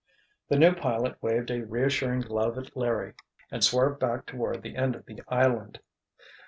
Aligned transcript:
The 0.49 0.57
new 0.57 0.73
pilot 0.73 1.21
waved 1.21 1.51
a 1.51 1.61
reassuring 1.63 2.21
glove 2.21 2.57
at 2.57 2.75
Larry 2.75 3.13
and 3.51 3.63
swerved 3.63 3.99
back 3.99 4.25
toward 4.25 4.63
the 4.63 4.75
end 4.75 4.95
of 4.95 5.05
the 5.05 5.21
island. 5.27 5.79